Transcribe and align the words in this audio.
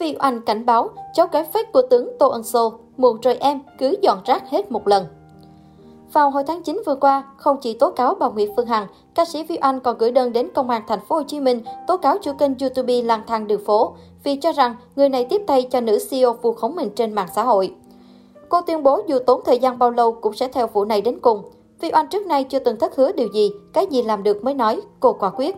Vi 0.00 0.16
Oanh 0.20 0.40
cảnh 0.40 0.66
báo 0.66 0.88
cháu 1.14 1.26
gái 1.32 1.44
fake 1.52 1.64
của 1.72 1.82
tướng 1.82 2.16
Tô 2.18 2.28
Ân 2.28 2.42
Sô, 2.42 2.72
muộn 2.96 3.20
rồi 3.20 3.36
em, 3.36 3.60
cứ 3.78 3.96
dọn 4.02 4.18
rác 4.24 4.50
hết 4.50 4.72
một 4.72 4.88
lần. 4.88 5.06
Vào 6.12 6.30
hồi 6.30 6.44
tháng 6.46 6.62
9 6.62 6.82
vừa 6.86 6.94
qua, 6.94 7.22
không 7.36 7.56
chỉ 7.60 7.72
tố 7.72 7.90
cáo 7.90 8.14
bà 8.14 8.28
Nguyễn 8.28 8.52
Phương 8.56 8.66
Hằng, 8.66 8.86
ca 9.14 9.24
sĩ 9.24 9.42
Vi 9.42 9.56
Anh 9.56 9.80
còn 9.80 9.98
gửi 9.98 10.10
đơn 10.10 10.32
đến 10.32 10.48
công 10.54 10.70
an 10.70 10.82
thành 10.88 11.00
phố 11.08 11.16
Hồ 11.16 11.22
Chí 11.22 11.40
Minh 11.40 11.60
tố 11.86 11.96
cáo 11.96 12.18
chủ 12.18 12.32
kênh 12.38 12.58
YouTube 12.60 13.02
lang 13.02 13.22
thang 13.26 13.46
đường 13.46 13.64
phố 13.64 13.94
vì 14.24 14.36
cho 14.36 14.52
rằng 14.52 14.76
người 14.96 15.08
này 15.08 15.24
tiếp 15.24 15.42
tay 15.46 15.62
cho 15.70 15.80
nữ 15.80 15.98
CEO 16.10 16.32
vu 16.32 16.52
khống 16.52 16.76
mình 16.76 16.90
trên 16.96 17.12
mạng 17.12 17.28
xã 17.34 17.42
hội. 17.42 17.74
Cô 18.48 18.60
tuyên 18.60 18.82
bố 18.82 19.00
dù 19.06 19.18
tốn 19.18 19.40
thời 19.44 19.58
gian 19.58 19.78
bao 19.78 19.90
lâu 19.90 20.12
cũng 20.12 20.34
sẽ 20.34 20.48
theo 20.48 20.66
vụ 20.66 20.84
này 20.84 21.00
đến 21.00 21.18
cùng. 21.20 21.42
Vi 21.80 21.90
Anh 21.90 22.06
trước 22.06 22.26
nay 22.26 22.44
chưa 22.44 22.58
từng 22.58 22.78
thất 22.78 22.96
hứa 22.96 23.12
điều 23.12 23.28
gì, 23.32 23.50
cái 23.72 23.86
gì 23.86 24.02
làm 24.02 24.22
được 24.22 24.44
mới 24.44 24.54
nói, 24.54 24.80
cô 25.00 25.12
quả 25.12 25.30
quyết. 25.30 25.56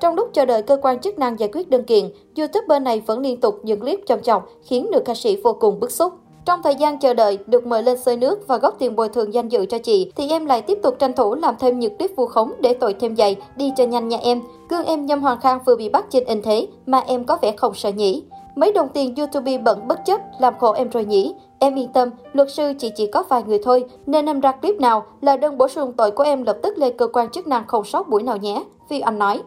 Trong 0.00 0.14
lúc 0.14 0.28
chờ 0.32 0.44
đợi 0.44 0.62
cơ 0.62 0.76
quan 0.82 0.98
chức 0.98 1.18
năng 1.18 1.38
giải 1.38 1.48
quyết 1.52 1.70
đơn 1.70 1.84
kiện, 1.84 2.04
YouTuber 2.38 2.82
này 2.82 3.02
vẫn 3.06 3.20
liên 3.20 3.40
tục 3.40 3.60
những 3.62 3.80
clip 3.80 4.00
chồng 4.06 4.22
chọc 4.22 4.48
khiến 4.62 4.86
nữ 4.92 5.00
ca 5.04 5.14
sĩ 5.14 5.36
vô 5.36 5.52
cùng 5.60 5.80
bức 5.80 5.90
xúc. 5.90 6.12
Trong 6.44 6.62
thời 6.62 6.74
gian 6.74 6.98
chờ 6.98 7.14
đợi, 7.14 7.38
được 7.46 7.66
mời 7.66 7.82
lên 7.82 7.98
xơi 7.98 8.16
nước 8.16 8.48
và 8.48 8.56
góp 8.56 8.78
tiền 8.78 8.96
bồi 8.96 9.08
thường 9.08 9.34
danh 9.34 9.48
dự 9.48 9.66
cho 9.66 9.78
chị, 9.78 10.12
thì 10.16 10.28
em 10.28 10.46
lại 10.46 10.62
tiếp 10.62 10.78
tục 10.82 10.94
tranh 10.98 11.12
thủ 11.12 11.34
làm 11.34 11.54
thêm 11.58 11.78
những 11.78 11.96
clip 11.96 12.10
vu 12.16 12.26
khống 12.26 12.52
để 12.60 12.74
tội 12.74 12.94
thêm 12.94 13.16
dày, 13.16 13.36
đi 13.56 13.72
cho 13.76 13.84
nhanh 13.84 14.08
nha 14.08 14.18
em. 14.22 14.42
Gương 14.68 14.84
em 14.84 15.06
Nhâm 15.06 15.22
Hoàng 15.22 15.40
Khang 15.40 15.58
vừa 15.66 15.76
bị 15.76 15.88
bắt 15.88 16.06
trên 16.10 16.24
in 16.24 16.42
thế, 16.42 16.66
mà 16.86 16.98
em 16.98 17.24
có 17.24 17.38
vẻ 17.42 17.52
không 17.56 17.74
sợ 17.74 17.88
nhỉ. 17.88 18.22
Mấy 18.54 18.72
đồng 18.72 18.88
tiền 18.88 19.14
YouTube 19.14 19.58
bận 19.58 19.88
bất 19.88 20.04
chấp, 20.04 20.20
làm 20.40 20.54
khổ 20.58 20.72
em 20.72 20.90
rồi 20.90 21.04
nhỉ. 21.04 21.34
Em 21.58 21.78
yên 21.78 21.92
tâm, 21.92 22.10
luật 22.32 22.52
sư 22.52 22.72
chỉ 22.78 22.90
chỉ 22.96 23.06
có 23.06 23.24
vài 23.28 23.42
người 23.42 23.58
thôi, 23.64 23.84
nên 24.06 24.26
em 24.26 24.40
ra 24.40 24.52
clip 24.52 24.80
nào 24.80 25.04
là 25.20 25.36
đơn 25.36 25.58
bổ 25.58 25.68
sung 25.68 25.92
tội 25.92 26.10
của 26.10 26.24
em 26.24 26.42
lập 26.42 26.56
tức 26.62 26.78
lên 26.78 26.96
cơ 26.98 27.06
quan 27.06 27.30
chức 27.30 27.46
năng 27.46 27.66
không 27.66 27.84
sót 27.84 28.08
buổi 28.08 28.22
nào 28.22 28.36
nhé, 28.36 28.64
Phi 28.88 29.00
Anh 29.00 29.18
nói. 29.18 29.42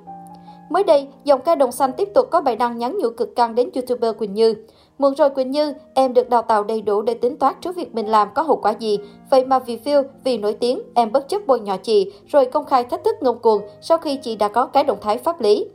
Mới 0.69 0.83
đây, 0.83 1.07
dòng 1.23 1.41
ca 1.41 1.55
đồng 1.55 1.71
xanh 1.71 1.91
tiếp 1.93 2.09
tục 2.13 2.27
có 2.31 2.41
bài 2.41 2.55
đăng 2.55 2.77
nhắn 2.77 2.97
nhủ 2.97 3.09
cực 3.09 3.35
căng 3.35 3.55
đến 3.55 3.69
YouTuber 3.75 4.15
Quỳnh 4.17 4.33
Như. 4.33 4.55
Muộn 4.97 5.15
rồi 5.15 5.29
Quỳnh 5.29 5.51
Như, 5.51 5.73
em 5.93 6.13
được 6.13 6.29
đào 6.29 6.41
tạo 6.41 6.63
đầy 6.63 6.81
đủ 6.81 7.01
để 7.01 7.13
tính 7.13 7.37
toán 7.37 7.53
trước 7.61 7.75
việc 7.75 7.95
mình 7.95 8.07
làm 8.07 8.27
có 8.35 8.41
hậu 8.41 8.55
quả 8.55 8.71
gì. 8.71 8.99
Vậy 9.29 9.45
mà 9.45 9.59
vì 9.59 9.77
phiêu, 9.77 10.03
vì 10.23 10.37
nổi 10.37 10.53
tiếng, 10.53 10.81
em 10.95 11.11
bất 11.11 11.29
chấp 11.29 11.47
bôi 11.47 11.59
nhỏ 11.59 11.77
chị, 11.77 12.11
rồi 12.27 12.45
công 12.45 12.65
khai 12.65 12.83
thách 12.83 13.03
thức 13.03 13.15
ngông 13.21 13.39
cuồng 13.39 13.61
sau 13.81 13.97
khi 13.97 14.17
chị 14.17 14.35
đã 14.35 14.47
có 14.47 14.65
cái 14.65 14.83
động 14.83 14.97
thái 15.01 15.17
pháp 15.17 15.41
lý. 15.41 15.65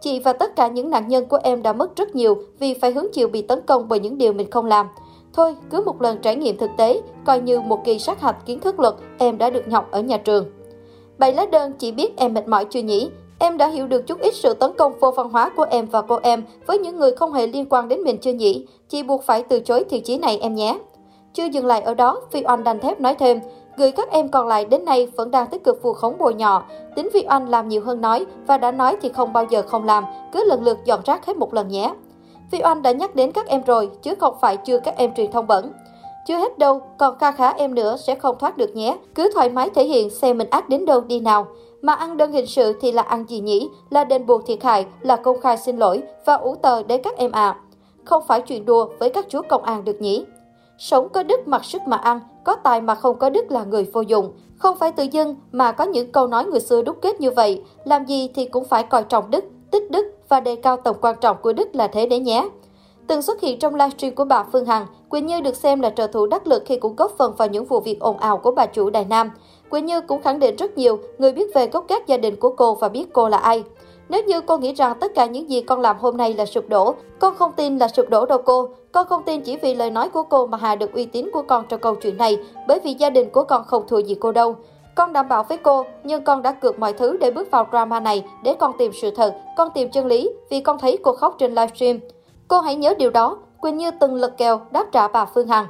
Chị 0.00 0.20
và 0.20 0.32
tất 0.32 0.56
cả 0.56 0.68
những 0.68 0.90
nạn 0.90 1.08
nhân 1.08 1.26
của 1.26 1.38
em 1.42 1.62
đã 1.62 1.72
mất 1.72 1.96
rất 1.96 2.14
nhiều 2.14 2.36
vì 2.58 2.74
phải 2.74 2.92
hứng 2.92 3.08
chịu 3.12 3.28
bị 3.28 3.42
tấn 3.42 3.60
công 3.66 3.88
bởi 3.88 4.00
những 4.00 4.18
điều 4.18 4.32
mình 4.32 4.50
không 4.50 4.66
làm. 4.66 4.86
Thôi, 5.32 5.56
cứ 5.70 5.82
một 5.86 6.02
lần 6.02 6.18
trải 6.18 6.36
nghiệm 6.36 6.56
thực 6.56 6.70
tế, 6.76 7.00
coi 7.24 7.40
như 7.40 7.60
một 7.60 7.84
kỳ 7.84 7.98
sát 7.98 8.20
hạch 8.20 8.46
kiến 8.46 8.60
thức 8.60 8.80
luật 8.80 8.94
em 9.18 9.38
đã 9.38 9.50
được 9.50 9.64
học 9.70 9.88
ở 9.90 10.00
nhà 10.00 10.16
trường. 10.16 10.46
Bảy 11.18 11.32
lá 11.32 11.46
đơn 11.46 11.72
chỉ 11.78 11.92
biết 11.92 12.16
em 12.16 12.34
mệt 12.34 12.48
mỏi 12.48 12.64
chưa 12.64 12.80
nhỉ? 12.80 13.10
Em 13.42 13.56
đã 13.56 13.68
hiểu 13.68 13.86
được 13.86 14.06
chút 14.06 14.20
ít 14.20 14.34
sự 14.34 14.54
tấn 14.54 14.72
công 14.78 14.92
vô 15.00 15.10
văn 15.10 15.28
hóa 15.28 15.50
của 15.56 15.66
em 15.70 15.86
và 15.86 16.02
cô 16.02 16.18
em 16.22 16.44
với 16.66 16.78
những 16.78 16.96
người 16.96 17.12
không 17.12 17.32
hề 17.32 17.46
liên 17.46 17.66
quan 17.70 17.88
đến 17.88 18.02
mình 18.02 18.18
chưa 18.18 18.32
nhỉ? 18.32 18.66
Chị 18.88 19.02
buộc 19.02 19.22
phải 19.22 19.42
từ 19.42 19.60
chối 19.60 19.84
thiện 19.90 20.02
chí 20.02 20.18
này 20.18 20.38
em 20.38 20.54
nhé. 20.54 20.78
Chưa 21.32 21.44
dừng 21.44 21.66
lại 21.66 21.80
ở 21.80 21.94
đó, 21.94 22.20
Phi 22.30 22.42
Oanh 22.46 22.64
đành 22.64 22.80
thép 22.80 23.00
nói 23.00 23.14
thêm, 23.14 23.40
gửi 23.76 23.90
các 23.92 24.10
em 24.10 24.28
còn 24.28 24.46
lại 24.46 24.64
đến 24.64 24.84
nay 24.84 25.08
vẫn 25.16 25.30
đang 25.30 25.46
tích 25.46 25.64
cực 25.64 25.82
phù 25.82 25.92
khống 25.92 26.18
bồi 26.18 26.34
nhỏ. 26.34 26.64
Tính 26.96 27.08
Phi 27.12 27.24
Oanh 27.28 27.48
làm 27.48 27.68
nhiều 27.68 27.82
hơn 27.84 28.00
nói 28.00 28.26
và 28.46 28.58
đã 28.58 28.70
nói 28.70 28.96
thì 29.02 29.08
không 29.08 29.32
bao 29.32 29.44
giờ 29.50 29.62
không 29.62 29.84
làm, 29.84 30.04
cứ 30.32 30.44
lần 30.44 30.64
lượt 30.64 30.78
dọn 30.84 31.00
rác 31.04 31.26
hết 31.26 31.36
một 31.36 31.54
lần 31.54 31.68
nhé. 31.68 31.92
Phi 32.52 32.60
Oanh 32.64 32.82
đã 32.82 32.92
nhắc 32.92 33.14
đến 33.14 33.32
các 33.32 33.46
em 33.46 33.62
rồi, 33.66 33.90
chứ 34.02 34.14
không 34.14 34.34
phải 34.40 34.56
chưa 34.56 34.78
các 34.78 34.96
em 34.96 35.14
truyền 35.14 35.32
thông 35.32 35.46
bẩn. 35.46 35.72
Chưa 36.26 36.36
hết 36.36 36.58
đâu, 36.58 36.80
còn 36.98 37.18
kha 37.18 37.32
khá 37.32 37.50
em 37.50 37.74
nữa 37.74 37.96
sẽ 38.06 38.14
không 38.14 38.36
thoát 38.38 38.56
được 38.56 38.76
nhé. 38.76 38.96
Cứ 39.14 39.30
thoải 39.34 39.50
mái 39.50 39.70
thể 39.70 39.84
hiện 39.84 40.10
xem 40.10 40.38
mình 40.38 40.50
ác 40.50 40.68
đến 40.68 40.86
đâu 40.86 41.00
đi 41.00 41.20
nào. 41.20 41.46
Mà 41.82 41.92
ăn 41.92 42.16
đơn 42.16 42.32
hình 42.32 42.46
sự 42.46 42.72
thì 42.80 42.92
là 42.92 43.02
ăn 43.02 43.24
gì 43.28 43.40
nhỉ? 43.40 43.68
Là 43.90 44.04
đền 44.04 44.26
bù 44.26 44.38
thiệt 44.38 44.62
hại, 44.62 44.86
là 45.00 45.16
công 45.16 45.40
khai 45.40 45.58
xin 45.58 45.76
lỗi 45.76 46.02
và 46.24 46.34
ủ 46.34 46.54
tờ 46.54 46.82
để 46.82 46.98
các 46.98 47.16
em 47.16 47.32
à. 47.32 47.56
Không 48.04 48.22
phải 48.26 48.40
chuyện 48.40 48.64
đùa 48.64 48.88
với 48.98 49.10
các 49.10 49.26
chú 49.28 49.40
công 49.48 49.64
an 49.64 49.84
được 49.84 50.00
nhỉ? 50.00 50.24
Sống 50.78 51.08
có 51.08 51.22
đức 51.22 51.48
mặc 51.48 51.64
sức 51.64 51.82
mà 51.86 51.96
ăn, 51.96 52.20
có 52.44 52.56
tài 52.56 52.80
mà 52.80 52.94
không 52.94 53.18
có 53.18 53.30
đức 53.30 53.50
là 53.50 53.64
người 53.64 53.84
vô 53.92 54.00
dụng. 54.00 54.32
Không 54.58 54.76
phải 54.76 54.92
tự 54.92 55.02
dưng 55.02 55.36
mà 55.52 55.72
có 55.72 55.84
những 55.84 56.12
câu 56.12 56.26
nói 56.26 56.44
người 56.44 56.60
xưa 56.60 56.82
đúc 56.82 56.96
kết 57.02 57.20
như 57.20 57.30
vậy. 57.30 57.62
Làm 57.84 58.04
gì 58.04 58.28
thì 58.34 58.44
cũng 58.44 58.64
phải 58.64 58.82
coi 58.82 59.02
trọng 59.02 59.30
đức, 59.30 59.44
tích 59.70 59.90
đức 59.90 60.06
và 60.28 60.40
đề 60.40 60.56
cao 60.56 60.76
tầm 60.76 60.96
quan 61.00 61.16
trọng 61.20 61.36
của 61.42 61.52
đức 61.52 61.74
là 61.74 61.86
thế 61.86 62.06
đấy 62.06 62.18
nhé. 62.18 62.48
Từng 63.06 63.22
xuất 63.22 63.40
hiện 63.40 63.58
trong 63.58 63.74
livestream 63.74 64.14
của 64.14 64.24
bà 64.24 64.44
Phương 64.52 64.66
Hằng, 64.66 64.86
Quỳnh 65.08 65.26
Như 65.26 65.40
được 65.40 65.56
xem 65.56 65.80
là 65.80 65.90
trợ 65.90 66.06
thủ 66.06 66.26
đắc 66.26 66.46
lực 66.46 66.62
khi 66.66 66.76
cũng 66.76 66.96
góp 66.96 67.12
phần 67.18 67.34
vào 67.36 67.48
những 67.48 67.64
vụ 67.64 67.80
việc 67.80 68.00
ồn 68.00 68.18
ào 68.18 68.38
của 68.38 68.50
bà 68.50 68.66
chủ 68.66 68.90
Đài 68.90 69.04
Nam. 69.04 69.30
Quỳnh 69.70 69.86
Như 69.86 70.00
cũng 70.00 70.22
khẳng 70.22 70.38
định 70.38 70.56
rất 70.56 70.78
nhiều 70.78 70.98
người 71.18 71.32
biết 71.32 71.54
về 71.54 71.66
gốc 71.66 71.88
gác 71.88 72.06
gia 72.06 72.16
đình 72.16 72.36
của 72.36 72.50
cô 72.50 72.74
và 72.74 72.88
biết 72.88 73.12
cô 73.12 73.28
là 73.28 73.38
ai. 73.38 73.64
Nếu 74.08 74.24
như 74.24 74.40
cô 74.40 74.58
nghĩ 74.58 74.74
rằng 74.74 74.96
tất 75.00 75.12
cả 75.14 75.26
những 75.26 75.50
gì 75.50 75.60
con 75.60 75.80
làm 75.80 75.98
hôm 75.98 76.16
nay 76.16 76.34
là 76.34 76.46
sụp 76.46 76.68
đổ, 76.68 76.94
con 77.18 77.36
không 77.36 77.52
tin 77.52 77.78
là 77.78 77.88
sụp 77.88 78.08
đổ 78.08 78.26
đâu 78.26 78.38
cô. 78.44 78.68
Con 78.92 79.06
không 79.06 79.22
tin 79.22 79.40
chỉ 79.40 79.56
vì 79.56 79.74
lời 79.74 79.90
nói 79.90 80.08
của 80.08 80.22
cô 80.22 80.46
mà 80.46 80.58
hạ 80.58 80.74
được 80.74 80.92
uy 80.92 81.06
tín 81.06 81.30
của 81.32 81.42
con 81.42 81.64
trong 81.68 81.80
câu 81.80 81.94
chuyện 81.94 82.16
này, 82.16 82.38
bởi 82.68 82.80
vì 82.84 82.94
gia 82.94 83.10
đình 83.10 83.30
của 83.30 83.44
con 83.44 83.64
không 83.64 83.88
thua 83.88 83.98
gì 83.98 84.14
cô 84.14 84.32
đâu. 84.32 84.54
Con 84.94 85.12
đảm 85.12 85.28
bảo 85.28 85.42
với 85.42 85.58
cô, 85.58 85.84
nhưng 86.04 86.24
con 86.24 86.42
đã 86.42 86.52
cược 86.52 86.78
mọi 86.78 86.92
thứ 86.92 87.16
để 87.20 87.30
bước 87.30 87.50
vào 87.50 87.66
drama 87.70 88.00
này, 88.00 88.24
để 88.42 88.54
con 88.54 88.72
tìm 88.78 88.92
sự 89.02 89.10
thật, 89.10 89.34
con 89.56 89.68
tìm 89.74 89.90
chân 89.90 90.06
lý, 90.06 90.30
vì 90.50 90.60
con 90.60 90.78
thấy 90.78 90.98
cô 91.02 91.12
khóc 91.12 91.34
trên 91.38 91.54
livestream. 91.54 91.98
Cô 92.48 92.60
hãy 92.60 92.76
nhớ 92.76 92.94
điều 92.98 93.10
đó, 93.10 93.38
Quỳnh 93.60 93.76
Như 93.76 93.90
từng 94.00 94.14
lật 94.14 94.36
kèo 94.36 94.60
đáp 94.70 94.86
trả 94.92 95.08
bà 95.08 95.24
Phương 95.24 95.48
Hằng. 95.48 95.66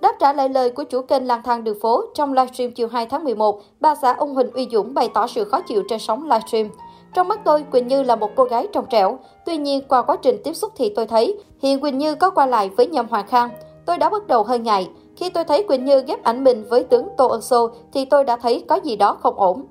Đáp 0.00 0.12
trả 0.18 0.32
lại 0.32 0.48
lời 0.48 0.70
của 0.70 0.84
chủ 0.84 1.02
kênh 1.02 1.26
lang 1.26 1.42
thang 1.42 1.64
đường 1.64 1.80
phố 1.80 2.02
trong 2.14 2.32
livestream 2.32 2.72
chiều 2.72 2.88
2 2.88 3.06
tháng 3.06 3.24
11, 3.24 3.62
bà 3.80 3.94
xã 3.94 4.14
ông 4.14 4.34
Huỳnh 4.34 4.50
Uy 4.50 4.68
Dũng 4.72 4.94
bày 4.94 5.08
tỏ 5.14 5.26
sự 5.26 5.44
khó 5.44 5.60
chịu 5.60 5.82
trên 5.88 5.98
sóng 5.98 6.24
livestream. 6.24 6.68
Trong 7.14 7.28
mắt 7.28 7.40
tôi, 7.44 7.62
Quỳnh 7.72 7.88
Như 7.88 8.02
là 8.02 8.16
một 8.16 8.30
cô 8.36 8.44
gái 8.44 8.66
trong 8.72 8.86
trẻo. 8.90 9.18
Tuy 9.46 9.56
nhiên, 9.56 9.82
qua 9.88 10.02
quá 10.02 10.16
trình 10.22 10.36
tiếp 10.44 10.54
xúc 10.54 10.72
thì 10.76 10.92
tôi 10.96 11.06
thấy 11.06 11.38
hiện 11.62 11.80
Quỳnh 11.80 11.98
Như 11.98 12.14
có 12.14 12.30
qua 12.30 12.46
lại 12.46 12.68
với 12.68 12.86
Nhâm 12.86 13.08
Hoàng 13.08 13.26
Khang. 13.26 13.50
Tôi 13.86 13.98
đã 13.98 14.10
bắt 14.10 14.26
đầu 14.26 14.42
hơi 14.42 14.58
ngại. 14.58 14.90
Khi 15.16 15.30
tôi 15.30 15.44
thấy 15.44 15.62
Quỳnh 15.62 15.84
Như 15.84 16.00
ghép 16.00 16.22
ảnh 16.24 16.44
mình 16.44 16.64
với 16.68 16.84
tướng 16.84 17.08
Tô 17.16 17.26
Ân 17.26 17.42
Sô 17.42 17.70
thì 17.92 18.04
tôi 18.04 18.24
đã 18.24 18.36
thấy 18.36 18.64
có 18.68 18.76
gì 18.84 18.96
đó 18.96 19.16
không 19.20 19.40
ổn. 19.40 19.66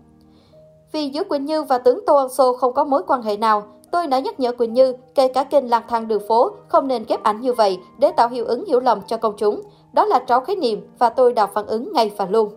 Vì 0.91 1.09
giữa 1.09 1.23
Quỳnh 1.23 1.45
Như 1.45 1.63
và 1.63 1.77
tướng 1.77 2.05
Tô 2.05 2.15
Ân 2.15 2.29
Sô 2.29 2.53
không 2.53 2.73
có 2.73 2.83
mối 2.83 3.03
quan 3.07 3.21
hệ 3.21 3.37
nào, 3.37 3.63
tôi 3.91 4.07
đã 4.07 4.19
nhắc 4.19 4.39
nhở 4.39 4.51
Quỳnh 4.51 4.73
Như, 4.73 4.93
kể 5.15 5.27
cả 5.27 5.43
kênh 5.43 5.69
lang 5.69 5.83
thang 5.87 6.07
đường 6.07 6.27
phố, 6.27 6.51
không 6.67 6.87
nên 6.87 7.05
ghép 7.07 7.23
ảnh 7.23 7.41
như 7.41 7.53
vậy 7.53 7.79
để 7.99 8.11
tạo 8.11 8.29
hiệu 8.29 8.45
ứng 8.45 8.65
hiểu 8.65 8.79
lầm 8.79 9.01
cho 9.07 9.17
công 9.17 9.37
chúng. 9.37 9.61
Đó 9.93 10.05
là 10.05 10.19
tráo 10.27 10.41
khái 10.41 10.55
niệm 10.55 10.87
và 10.99 11.09
tôi 11.09 11.33
đã 11.33 11.45
phản 11.45 11.65
ứng 11.65 11.93
ngay 11.93 12.11
và 12.17 12.25
luôn. 12.25 12.49